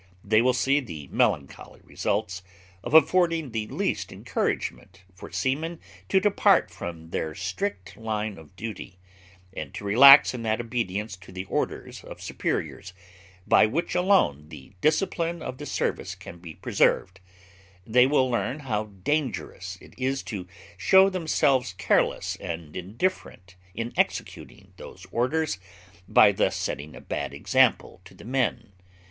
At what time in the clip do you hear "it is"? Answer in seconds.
19.79-20.23